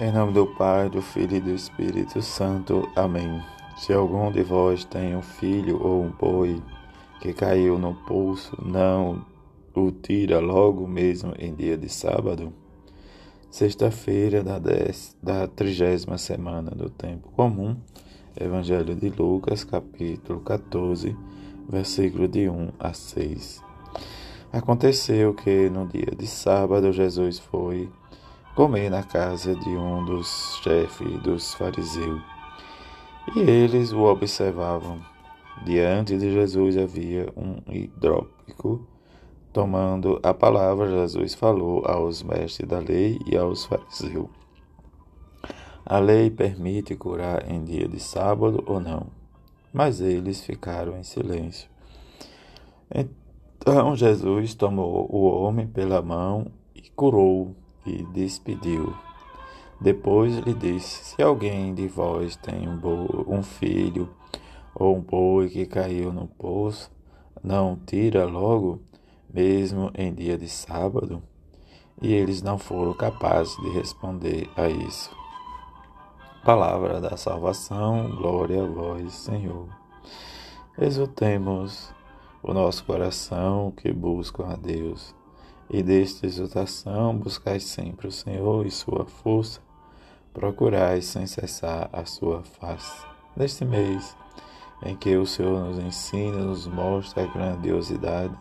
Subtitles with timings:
[0.00, 2.88] Em nome do Pai, do Filho e do Espírito Santo.
[2.96, 3.42] Amém.
[3.76, 6.62] Se algum de vós tem um filho ou um boi
[7.20, 9.22] que caiu no poço, não
[9.74, 12.54] o tira logo mesmo em dia de sábado?
[13.50, 14.58] Sexta-feira da,
[15.22, 17.76] da trigésima semana do tempo comum,
[18.40, 21.14] Evangelho de Lucas, capítulo 14,
[21.68, 23.62] versículo de 1 a 6.
[24.50, 27.90] Aconteceu que no dia de sábado Jesus foi
[28.54, 32.22] comer na casa de um dos chefes dos fariseus.
[33.34, 35.00] E eles o observavam.
[35.64, 38.86] Diante de Jesus havia um hidrópico.
[39.52, 44.28] Tomando a palavra, Jesus falou aos mestres da lei e aos fariseus.
[45.84, 49.06] A lei permite curar em dia de sábado ou não?
[49.72, 51.68] Mas eles ficaram em silêncio.
[52.90, 58.94] Então Jesus tomou o homem pela mão e curou-o e despediu.
[59.80, 62.80] Depois lhe disse: Se alguém de vós tem um,
[63.26, 64.08] um filho
[64.74, 66.90] ou um boi que caiu no poço,
[67.42, 68.80] não tira logo,
[69.32, 71.22] mesmo em dia de sábado?
[72.00, 75.10] E eles não foram capazes de responder a isso.
[76.44, 79.68] Palavra da salvação, glória a vós, Senhor.
[80.78, 81.92] Exultemos
[82.42, 85.14] o nosso coração que busca a Deus
[85.72, 89.58] e desta exultação buscais sempre o Senhor e sua força,
[90.34, 93.06] procurais sem cessar a sua face.
[93.34, 94.14] Neste mês
[94.84, 98.34] em que o Senhor nos ensina, nos mostra a grandiosidade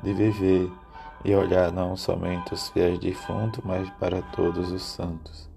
[0.00, 0.70] de viver
[1.24, 5.48] e olhar não somente os fiéis defuntos, mas para todos os santos.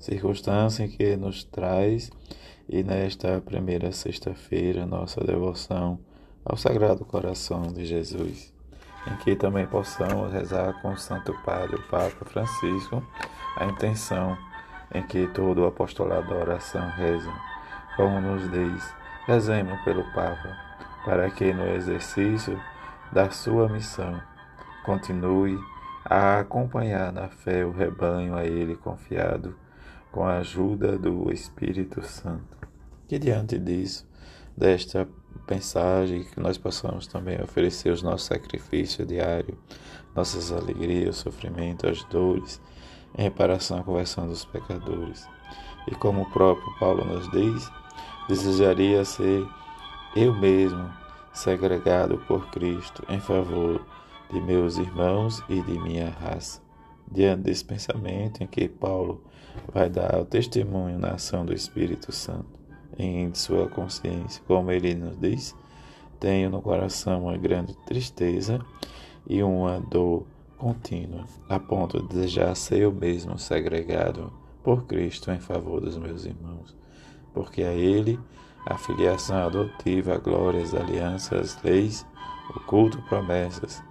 [0.00, 2.10] Circunstância que nos traz,
[2.68, 5.98] e nesta primeira sexta-feira, nossa devoção
[6.44, 8.59] ao Sagrado Coração de Jesus
[9.06, 13.02] em que também possamos rezar com o Santo Padre, o Papa Francisco,
[13.56, 14.36] a intenção
[14.92, 17.32] em que todo o apostolado da oração reza,
[17.96, 18.94] como nos diz,
[19.26, 20.56] rezemos pelo Papa,
[21.04, 22.60] para que no exercício
[23.12, 24.20] da sua missão
[24.84, 25.58] continue
[26.04, 29.56] a acompanhar na fé o rebanho a ele confiado,
[30.10, 32.56] com a ajuda do Espírito Santo.
[33.06, 34.08] Que diante disso,
[34.56, 35.08] desta
[35.50, 39.58] mensagem, que nós possamos também oferecer os nossos sacrifícios diários,
[40.14, 42.60] nossas alegrias, sofrimento, as dores,
[43.18, 45.26] em reparação à conversão dos pecadores.
[45.88, 47.70] E como o próprio Paulo nos diz,
[48.28, 49.44] desejaria ser
[50.14, 50.90] eu mesmo
[51.32, 53.84] segregado por Cristo em favor
[54.30, 56.62] de meus irmãos e de minha raça.
[57.10, 59.24] Diante desse pensamento em que Paulo
[59.72, 62.59] vai dar o testemunho na ação do Espírito Santo
[63.00, 65.56] em sua consciência, como ele nos diz,
[66.18, 68.60] tenho no coração uma grande tristeza
[69.26, 70.26] e uma dor
[70.58, 76.26] contínua, a ponto de desejar ser eu mesmo segregado por Cristo em favor dos meus
[76.26, 76.76] irmãos,
[77.32, 78.18] porque a Ele
[78.66, 82.06] a filiação adotiva, a glória, as alianças, as leis,
[82.54, 83.82] o culto, promessas,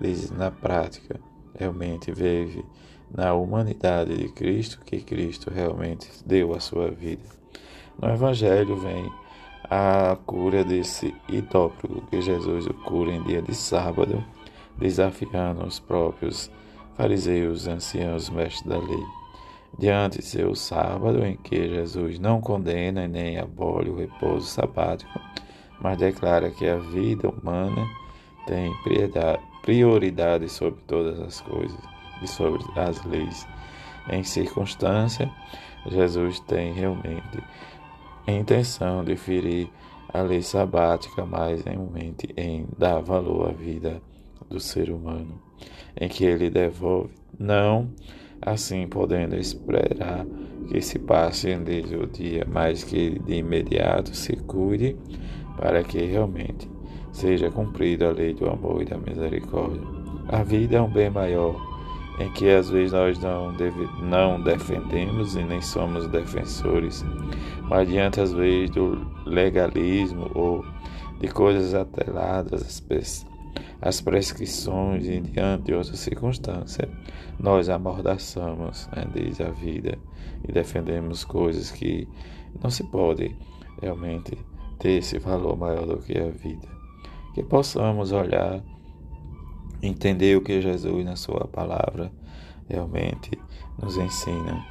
[0.00, 1.18] diz na prática,
[1.54, 2.64] realmente vive
[3.10, 7.37] na humanidade de Cristo que Cristo realmente deu a sua vida.
[8.00, 9.12] No Evangelho vem
[9.68, 14.24] a cura desse itópico que Jesus o cura em dia de sábado,
[14.76, 16.48] desafiando os próprios
[16.96, 19.04] fariseus, anciãos, mestres da lei.
[19.76, 25.20] Diante de seu sábado, em que Jesus não condena nem abole o repouso sabático,
[25.80, 27.84] mas declara que a vida humana
[28.46, 28.72] tem
[29.62, 31.78] prioridade sobre todas as coisas
[32.22, 33.46] e sobre as leis.
[34.08, 35.30] Em circunstância,
[35.86, 37.42] Jesus tem realmente
[38.32, 39.68] intenção de ferir
[40.12, 44.00] a lei sabática, mas em mente em dar valor à vida
[44.48, 45.40] do ser humano,
[46.00, 47.90] em que ele devolve, não
[48.40, 50.24] assim podendo esperar
[50.68, 54.96] que se passe desde o dia, mas que de imediato se cuide
[55.56, 56.68] para que realmente
[57.12, 59.82] seja cumprida a lei do amor e da misericórdia.
[60.28, 61.77] A vida é um bem maior
[62.18, 67.04] em que às vezes nós não, deve, não defendemos e nem somos defensores,
[67.62, 70.64] mas diante às vezes do legalismo ou
[71.20, 72.82] de coisas atreladas
[73.80, 76.88] às, prescrições e diante de outras circunstâncias,
[77.38, 79.04] nós amordaçamos, né,
[79.46, 79.98] a vida,
[80.46, 82.08] e defendemos coisas que
[82.60, 83.36] não se pode
[83.80, 84.36] realmente
[84.78, 86.68] ter esse valor maior do que a vida.
[87.34, 88.62] Que possamos olhar
[89.82, 92.10] entender o que Jesus na sua palavra
[92.68, 93.30] realmente
[93.80, 94.64] nos ensina,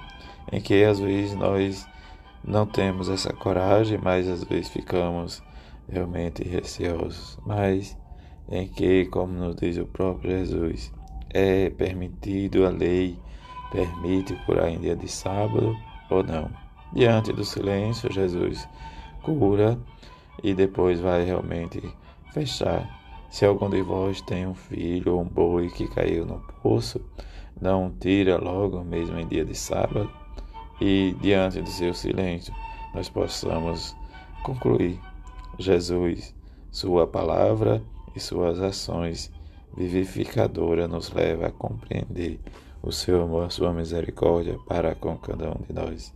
[0.52, 1.88] em que às vezes nós
[2.44, 5.42] não temos essa coragem, mas às vezes ficamos
[5.90, 7.98] realmente receosos, mas
[8.50, 10.94] em que, como nos diz o próprio Jesus,
[11.30, 13.20] é permitido a lei
[13.72, 15.76] permite curar em dia de sábado
[16.10, 16.50] ou não.
[16.94, 18.68] Diante do silêncio, Jesus
[19.22, 19.78] cura
[20.42, 21.82] e depois vai realmente
[22.32, 22.90] fechar.
[23.30, 27.02] Se algum de vós tem um filho ou um boi que caiu no poço,
[27.60, 30.10] não tira logo mesmo em dia de sábado
[30.80, 32.54] e diante do seu silêncio
[32.94, 33.96] nós possamos
[34.44, 35.00] concluir.
[35.60, 36.36] Jesus,
[36.72, 37.84] sua palavra
[38.16, 39.32] e suas ações
[39.76, 42.40] vivificadora nos leva a compreender
[42.82, 46.14] o seu amor, sua misericórdia para com cada um de nós.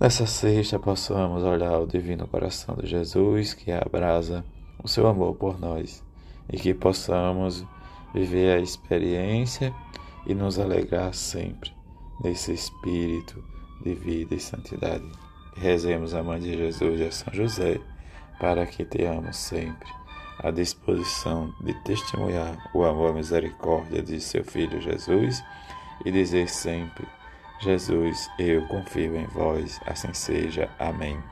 [0.00, 4.44] Nessa sexta, possamos olhar o divino coração de Jesus que abrasa
[4.82, 6.04] o seu amor por nós
[6.50, 7.64] e que possamos
[8.14, 9.74] viver a experiência
[10.26, 11.72] e nos alegrar sempre
[12.22, 13.42] nesse espírito
[13.82, 15.04] de vida e santidade.
[15.56, 17.80] Rezemos a Mãe de Jesus e a São José
[18.38, 19.88] para que tenhamos sempre
[20.38, 25.42] a disposição de testemunhar o amor e misericórdia de seu Filho Jesus
[26.04, 27.06] e dizer sempre:
[27.60, 30.68] Jesus, eu confio em vós, assim seja.
[30.78, 31.31] Amém.